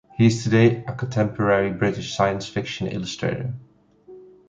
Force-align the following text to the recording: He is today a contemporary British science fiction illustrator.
He 0.17 0.25
is 0.25 0.41
today 0.43 0.83
a 0.87 0.93
contemporary 0.93 1.71
British 1.73 2.15
science 2.15 2.47
fiction 2.49 2.87
illustrator. 2.87 3.53